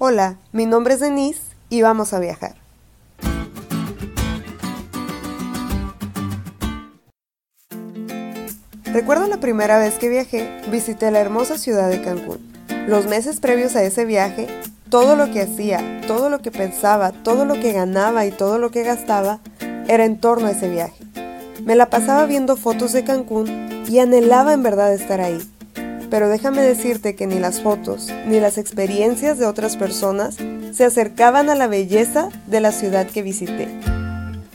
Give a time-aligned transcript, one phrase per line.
[0.00, 2.56] Hola, mi nombre es Denise y vamos a viajar.
[8.86, 12.40] Recuerdo la primera vez que viajé, visité la hermosa ciudad de Cancún.
[12.88, 14.48] Los meses previos a ese viaje,
[14.90, 18.72] todo lo que hacía, todo lo que pensaba, todo lo que ganaba y todo lo
[18.72, 19.38] que gastaba
[19.86, 21.04] era en torno a ese viaje.
[21.64, 25.38] Me la pasaba viendo fotos de Cancún y anhelaba en verdad estar ahí.
[26.14, 30.36] Pero déjame decirte que ni las fotos ni las experiencias de otras personas
[30.70, 33.66] se acercaban a la belleza de la ciudad que visité.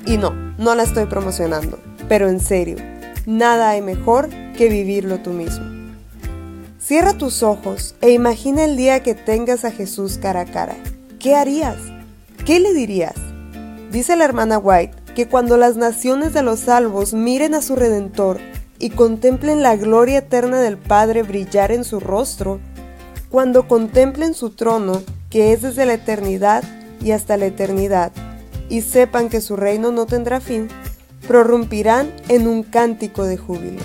[0.05, 1.77] Y no, no la estoy promocionando,
[2.07, 2.77] pero en serio,
[3.25, 5.65] nada hay mejor que vivirlo tú mismo.
[6.79, 10.77] Cierra tus ojos e imagina el día que tengas a Jesús cara a cara.
[11.19, 11.75] ¿Qué harías?
[12.45, 13.15] ¿Qué le dirías?
[13.91, 18.39] Dice la hermana White que cuando las naciones de los salvos miren a su Redentor
[18.79, 22.59] y contemplen la gloria eterna del Padre brillar en su rostro,
[23.29, 26.63] cuando contemplen su trono, que es desde la eternidad
[27.01, 28.11] y hasta la eternidad,
[28.69, 30.69] y sepan que su reino no tendrá fin,
[31.27, 33.81] prorrumpirán en un cántico de júbilo.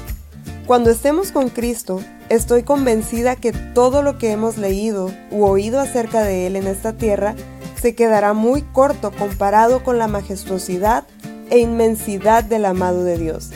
[0.66, 6.22] Cuando estemos con Cristo, estoy convencida que todo lo que hemos leído u oído acerca
[6.22, 7.34] de Él en esta tierra
[7.78, 11.04] se quedará muy corto comparado con la majestuosidad
[11.50, 13.50] e inmensidad del amado de Dios,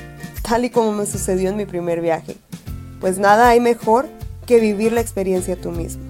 [0.49, 2.37] tal y como me sucedió en mi primer viaje.
[3.01, 4.09] Pues nada hay mejor
[4.47, 6.03] que vivir la experiencia tú mismo.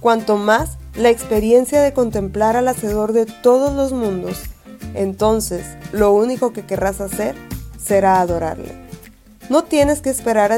[0.00, 4.42] Cuanto más la experiencia de contemplar al Hacedor de todos los mundos,
[4.94, 7.34] entonces lo único que querrás hacer
[7.80, 8.74] será adorarle.
[9.48, 10.52] No tienes que esperar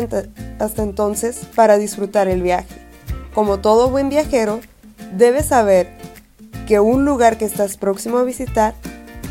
[0.59, 2.75] hasta entonces para disfrutar el viaje.
[3.35, 4.61] Como todo buen viajero,
[5.17, 5.89] debes saber
[6.67, 8.75] que un lugar que estás próximo a visitar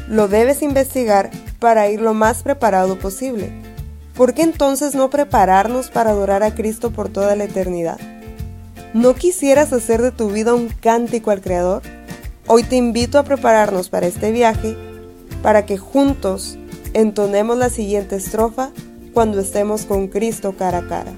[0.07, 3.68] lo debes investigar para ir lo más preparado posible.
[4.19, 7.97] ¿Por qué entonces no prepararnos para adorar a Cristo por toda la eternidad?
[8.93, 11.83] ¿No quisieras hacer de tu vida un cántico al Creador?
[12.45, 14.75] Hoy te invito a prepararnos para este viaje
[15.41, 16.57] para que juntos
[16.93, 18.71] entonemos la siguiente estrofa
[19.13, 21.13] cuando estemos con Cristo cara a cara.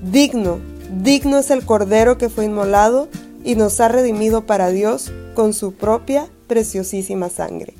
[0.00, 0.60] Digno,
[1.02, 3.10] digno es el Cordero que fue inmolado
[3.44, 7.79] y nos ha redimido para Dios con su propia preciosísima sangre.